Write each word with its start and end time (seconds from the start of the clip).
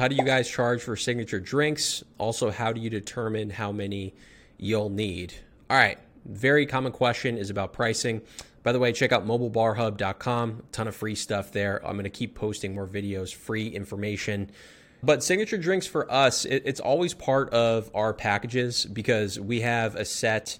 How 0.00 0.08
do 0.08 0.16
you 0.16 0.24
guys 0.24 0.48
charge 0.48 0.80
for 0.80 0.96
signature 0.96 1.40
drinks? 1.40 2.02
Also, 2.16 2.50
how 2.50 2.72
do 2.72 2.80
you 2.80 2.88
determine 2.88 3.50
how 3.50 3.70
many 3.70 4.14
you'll 4.56 4.88
need? 4.88 5.34
All 5.68 5.76
right, 5.76 5.98
very 6.24 6.64
common 6.64 6.90
question 6.90 7.36
is 7.36 7.50
about 7.50 7.74
pricing. 7.74 8.22
By 8.62 8.72
the 8.72 8.78
way, 8.78 8.94
check 8.94 9.12
out 9.12 9.26
mobilebarhub.com. 9.26 10.62
Ton 10.72 10.88
of 10.88 10.96
free 10.96 11.14
stuff 11.14 11.52
there. 11.52 11.86
I'm 11.86 11.96
going 11.96 12.04
to 12.04 12.08
keep 12.08 12.34
posting 12.34 12.74
more 12.74 12.86
videos, 12.86 13.34
free 13.34 13.68
information. 13.68 14.50
But 15.02 15.22
signature 15.22 15.58
drinks 15.58 15.86
for 15.86 16.10
us, 16.10 16.46
it, 16.46 16.62
it's 16.64 16.80
always 16.80 17.12
part 17.12 17.50
of 17.50 17.90
our 17.94 18.14
packages 18.14 18.86
because 18.86 19.38
we 19.38 19.60
have 19.60 19.96
a 19.96 20.06
set 20.06 20.58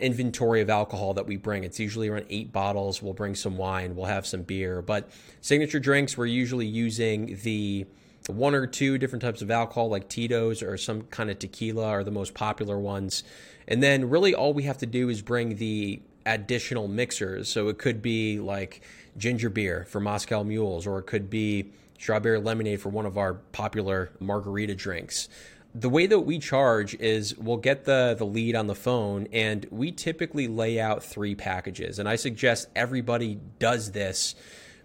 inventory 0.00 0.62
of 0.62 0.68
alcohol 0.68 1.14
that 1.14 1.28
we 1.28 1.36
bring. 1.36 1.62
It's 1.62 1.78
usually 1.78 2.08
around 2.08 2.26
eight 2.28 2.50
bottles. 2.50 3.00
We'll 3.00 3.14
bring 3.14 3.36
some 3.36 3.56
wine, 3.56 3.94
we'll 3.94 4.06
have 4.06 4.26
some 4.26 4.42
beer. 4.42 4.82
But 4.82 5.10
signature 5.42 5.78
drinks, 5.78 6.18
we're 6.18 6.26
usually 6.26 6.66
using 6.66 7.38
the 7.44 7.86
one 8.28 8.54
or 8.54 8.66
two 8.66 8.98
different 8.98 9.22
types 9.22 9.42
of 9.42 9.50
alcohol, 9.50 9.88
like 9.88 10.08
Tito's 10.08 10.62
or 10.62 10.76
some 10.76 11.02
kind 11.02 11.30
of 11.30 11.38
tequila, 11.38 11.86
are 11.86 12.04
the 12.04 12.10
most 12.10 12.34
popular 12.34 12.78
ones. 12.78 13.24
And 13.66 13.82
then 13.82 14.10
really 14.10 14.34
all 14.34 14.52
we 14.52 14.64
have 14.64 14.78
to 14.78 14.86
do 14.86 15.08
is 15.08 15.22
bring 15.22 15.56
the 15.56 16.00
additional 16.26 16.88
mixers. 16.88 17.48
So 17.48 17.68
it 17.68 17.78
could 17.78 18.02
be 18.02 18.38
like 18.38 18.82
ginger 19.16 19.50
beer 19.50 19.86
for 19.88 20.00
Moscow 20.00 20.42
Mules, 20.42 20.86
or 20.86 20.98
it 20.98 21.06
could 21.06 21.30
be 21.30 21.72
strawberry 21.98 22.40
lemonade 22.40 22.80
for 22.80 22.88
one 22.88 23.06
of 23.06 23.18
our 23.18 23.34
popular 23.34 24.10
margarita 24.20 24.74
drinks. 24.74 25.28
The 25.74 25.88
way 25.88 26.06
that 26.06 26.20
we 26.20 26.38
charge 26.38 26.94
is 26.94 27.36
we'll 27.36 27.58
get 27.58 27.84
the 27.84 28.16
the 28.18 28.26
lead 28.26 28.56
on 28.56 28.66
the 28.66 28.74
phone 28.74 29.28
and 29.32 29.66
we 29.70 29.92
typically 29.92 30.48
lay 30.48 30.80
out 30.80 31.04
three 31.04 31.36
packages 31.36 32.00
and 32.00 32.08
I 32.08 32.16
suggest 32.16 32.68
everybody 32.74 33.38
does 33.60 33.92
this 33.92 34.34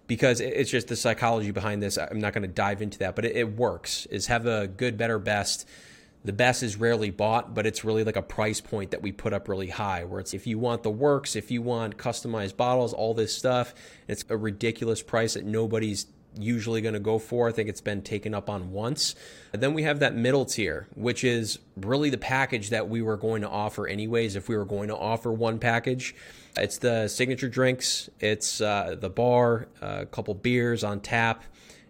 because 0.08 0.40
it's 0.40 0.70
just 0.70 0.88
the 0.88 0.96
psychology 0.96 1.52
behind 1.52 1.82
this. 1.82 1.98
I'm 1.98 2.20
not 2.20 2.34
going 2.34 2.44
to 2.44 2.48
dive 2.48 2.82
into 2.82 3.00
that, 3.00 3.16
but 3.16 3.26
it, 3.26 3.36
it, 3.36 3.56
works. 3.56 4.06
Is 4.08 4.28
have 4.28 4.46
a 4.46 4.68
good, 4.68 4.98
better, 4.98 5.20
best. 5.20 5.68
The 6.24 6.34
best 6.34 6.64
is 6.64 6.76
rarely 6.76 7.12
bought, 7.12 7.54
but 7.54 7.66
it's 7.66 7.84
really 7.84 8.04
like 8.04 8.16
a 8.16 8.22
price 8.22 8.60
point 8.60 8.92
that 8.92 9.02
we 9.02 9.12
put 9.12 9.34
up 9.34 9.48
really 9.48 9.70
high. 9.70 10.04
Where 10.04 10.20
it's 10.20 10.34
if 10.34 10.48
you 10.48 10.58
want 10.58 10.84
the 10.84 10.92
works, 10.92 11.36
if 11.36 11.52
you 11.52 11.62
want 11.62 11.98
customized 11.98 12.58
bottles, 12.58 12.94
all 12.94 13.14
this 13.14 13.36
stuff, 13.36 13.74
it's 14.08 14.26
a 14.30 14.38
ridiculous 14.38 15.02
price 15.02 15.36
that 15.36 15.46
nobody's 15.46 16.08
usually 16.38 16.82
going 16.82 16.94
to 16.94 17.00
go 17.00 17.20
for. 17.20 17.48
I 17.48 17.52
think 17.52 17.70
it's 17.70 17.82
been 17.82 18.02
taken 18.02 18.34
up 18.34 18.50
on 18.50 18.72
once. 18.72 19.16
And 19.54 19.62
then 19.62 19.74
we 19.74 19.84
have 19.84 20.00
that 20.00 20.16
middle 20.16 20.46
tier, 20.46 20.88
which 20.96 21.24
is 21.24 21.60
really 21.76 22.10
the 22.10 22.18
package 22.18 22.70
that 22.70 22.90
we 22.90 23.02
were 23.02 23.18
going 23.18 23.42
to 23.42 23.50
offer 23.50 23.88
anyways. 23.88 24.36
If 24.36 24.50
we 24.50 24.58
were 24.58 24.66
going 24.66 24.90
to 24.90 24.98
offer 24.98 25.32
one 25.32 25.60
package, 25.60 26.16
it's 26.58 26.78
the 26.78 27.08
signature 27.08 27.50
drinks, 27.50 28.10
it's 28.20 28.62
uh, 28.62 28.96
the 29.00 29.10
bar, 29.10 29.68
a 29.82 30.06
couple 30.06 30.34
beers 30.34 30.84
on 30.84 31.00
tap, 31.00 31.44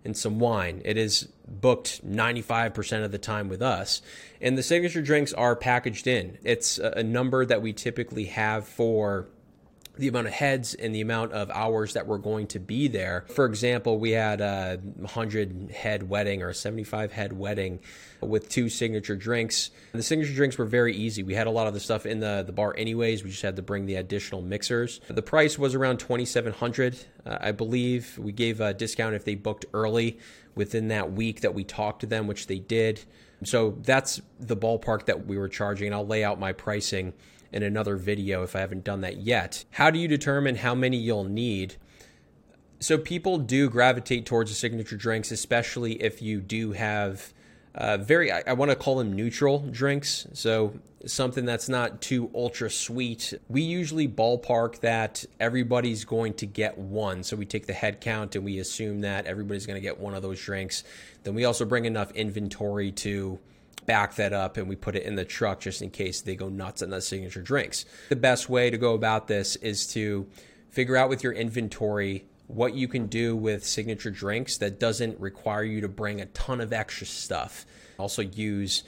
and 0.03 0.15
some 0.15 0.39
wine. 0.39 0.81
It 0.85 0.97
is 0.97 1.27
booked 1.47 2.07
95% 2.07 3.03
of 3.03 3.11
the 3.11 3.17
time 3.17 3.49
with 3.49 3.61
us. 3.61 4.01
And 4.41 4.57
the 4.57 4.63
signature 4.63 5.01
drinks 5.01 5.33
are 5.33 5.55
packaged 5.55 6.07
in. 6.07 6.37
It's 6.43 6.77
a 6.77 7.03
number 7.03 7.45
that 7.45 7.61
we 7.61 7.73
typically 7.73 8.25
have 8.25 8.67
for 8.67 9.27
the 9.97 10.07
amount 10.07 10.27
of 10.27 10.33
heads 10.33 10.73
and 10.73 10.93
the 10.93 11.01
amount 11.01 11.31
of 11.31 11.49
hours 11.51 11.93
that 11.93 12.07
we're 12.07 12.17
going 12.17 12.47
to 12.47 12.59
be 12.59 12.87
there. 12.87 13.25
For 13.33 13.45
example, 13.45 13.97
we 13.99 14.11
had 14.11 14.41
a 14.41 14.79
100 14.97 15.71
head 15.71 16.09
wedding 16.09 16.41
or 16.41 16.49
a 16.49 16.53
75 16.53 17.11
head 17.11 17.33
wedding 17.33 17.79
with 18.21 18.49
two 18.49 18.69
signature 18.69 19.15
drinks. 19.15 19.71
The 19.93 20.03
signature 20.03 20.33
drinks 20.33 20.57
were 20.57 20.65
very 20.65 20.95
easy. 20.95 21.23
We 21.23 21.35
had 21.35 21.47
a 21.47 21.51
lot 21.51 21.67
of 21.67 21.73
the 21.73 21.79
stuff 21.79 22.05
in 22.05 22.19
the, 22.19 22.43
the 22.45 22.51
bar 22.51 22.75
anyways. 22.77 23.23
We 23.23 23.29
just 23.29 23.41
had 23.41 23.55
to 23.57 23.61
bring 23.61 23.85
the 23.85 23.95
additional 23.95 24.41
mixers. 24.41 24.99
The 25.07 25.21
price 25.21 25.57
was 25.57 25.75
around 25.75 25.99
2700 25.99 26.97
uh, 27.25 27.37
I 27.41 27.51
believe. 27.51 28.17
We 28.17 28.31
gave 28.31 28.61
a 28.61 28.73
discount 28.73 29.15
if 29.15 29.25
they 29.25 29.35
booked 29.35 29.65
early 29.73 30.19
within 30.53 30.89
that 30.89 31.11
week 31.11 31.41
that 31.41 31.53
we 31.53 31.63
talked 31.63 32.01
to 32.01 32.05
them, 32.05 32.27
which 32.27 32.47
they 32.47 32.59
did. 32.59 33.01
So 33.43 33.77
that's 33.81 34.21
the 34.39 34.55
ballpark 34.55 35.05
that 35.05 35.25
we 35.25 35.37
were 35.37 35.49
charging. 35.49 35.87
And 35.87 35.95
I'll 35.95 36.07
lay 36.07 36.23
out 36.23 36.39
my 36.39 36.53
pricing 36.53 37.13
in 37.51 37.63
another 37.63 37.95
video 37.95 38.43
if 38.43 38.55
I 38.55 38.59
haven't 38.59 38.83
done 38.83 39.01
that 39.01 39.17
yet. 39.17 39.65
How 39.71 39.89
do 39.89 39.99
you 39.99 40.07
determine 40.07 40.55
how 40.55 40.75
many 40.75 40.97
you'll 40.97 41.23
need? 41.23 41.75
So 42.79 42.97
people 42.97 43.37
do 43.37 43.69
gravitate 43.69 44.25
towards 44.25 44.51
the 44.51 44.55
signature 44.55 44.97
drinks, 44.97 45.31
especially 45.31 46.01
if 46.01 46.21
you 46.21 46.41
do 46.41 46.73
have 46.73 47.33
uh, 47.73 47.97
very, 47.97 48.31
I, 48.31 48.43
I 48.47 48.53
want 48.53 48.71
to 48.71 48.75
call 48.75 48.97
them 48.97 49.13
neutral 49.13 49.59
drinks. 49.59 50.27
So 50.33 50.79
something 51.05 51.45
that's 51.45 51.69
not 51.69 52.01
too 52.01 52.31
ultra 52.33 52.69
sweet. 52.69 53.33
We 53.49 53.61
usually 53.61 54.07
ballpark 54.07 54.79
that 54.79 55.25
everybody's 55.39 56.05
going 56.05 56.33
to 56.35 56.45
get 56.45 56.77
one. 56.77 57.23
So 57.23 57.35
we 57.35 57.45
take 57.45 57.67
the 57.67 57.73
head 57.73 58.01
count 58.01 58.35
and 58.35 58.45
we 58.45 58.59
assume 58.59 59.01
that 59.01 59.25
everybody's 59.25 59.65
going 59.65 59.75
to 59.75 59.81
get 59.81 59.99
one 59.99 60.13
of 60.13 60.21
those 60.21 60.41
drinks. 60.41 60.83
Then 61.23 61.35
we 61.35 61.45
also 61.45 61.65
bring 61.65 61.85
enough 61.85 62.11
inventory 62.11 62.91
to 62.93 63.39
back 63.85 64.15
that 64.15 64.33
up 64.33 64.57
and 64.57 64.67
we 64.67 64.75
put 64.75 64.95
it 64.95 65.03
in 65.03 65.15
the 65.15 65.25
truck 65.25 65.59
just 65.59 65.81
in 65.81 65.89
case 65.89 66.21
they 66.21 66.35
go 66.35 66.49
nuts 66.49 66.81
on 66.81 66.89
the 66.89 67.01
signature 67.01 67.41
drinks. 67.41 67.85
The 68.09 68.15
best 68.15 68.49
way 68.49 68.69
to 68.69 68.77
go 68.77 68.93
about 68.93 69.27
this 69.27 69.55
is 69.57 69.87
to 69.87 70.27
figure 70.69 70.95
out 70.95 71.09
with 71.09 71.23
your 71.23 71.33
inventory 71.33 72.25
what 72.47 72.73
you 72.73 72.87
can 72.87 73.07
do 73.07 73.35
with 73.35 73.65
signature 73.65 74.11
drinks 74.11 74.57
that 74.57 74.79
doesn't 74.79 75.19
require 75.19 75.63
you 75.63 75.81
to 75.81 75.87
bring 75.87 76.21
a 76.21 76.25
ton 76.27 76.61
of 76.61 76.73
extra 76.73 77.07
stuff. 77.07 77.65
Also, 77.97 78.21
use 78.21 78.83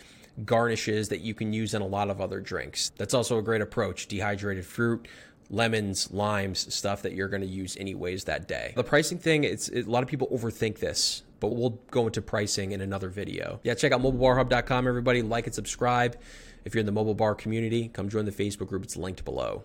garnishes 0.45 1.09
that 1.09 1.21
you 1.21 1.33
can 1.33 1.51
use 1.53 1.73
in 1.73 1.81
a 1.81 1.87
lot 1.87 2.09
of 2.09 2.21
other 2.21 2.39
drinks. 2.39 2.91
That's 2.97 3.13
also 3.13 3.39
a 3.39 3.41
great 3.41 3.61
approach. 3.61 4.07
Dehydrated 4.07 4.65
fruit, 4.65 5.07
lemons, 5.49 6.11
limes, 6.11 6.73
stuff 6.73 7.01
that 7.03 7.13
you're 7.13 7.29
going 7.29 7.41
to 7.41 7.47
use 7.47 7.77
anyways 7.77 8.25
that 8.25 8.47
day. 8.47 8.73
The 8.75 8.83
pricing 8.83 9.17
thing, 9.17 9.43
it's 9.43 9.69
it, 9.69 9.87
a 9.87 9.89
lot 9.89 10.03
of 10.03 10.09
people 10.09 10.27
overthink 10.27 10.79
this 10.79 11.23
but 11.39 11.49
we'll 11.49 11.79
go 11.91 12.07
into 12.07 12.21
pricing 12.21 12.71
in 12.71 12.81
another 12.81 13.09
video. 13.09 13.59
Yeah, 13.63 13.75
check 13.75 13.91
out 13.91 14.01
mobilebarhub.com, 14.01 14.87
everybody. 14.87 15.21
Like 15.21 15.45
and 15.45 15.55
subscribe. 15.55 16.17
If 16.65 16.73
you're 16.73 16.79
in 16.81 16.85
the 16.85 16.91
mobile 16.91 17.15
bar 17.15 17.35
community, 17.35 17.89
come 17.89 18.09
join 18.09 18.25
the 18.25 18.31
Facebook 18.31 18.67
group. 18.67 18.83
It's 18.83 18.97
linked 18.97 19.23
below. 19.23 19.63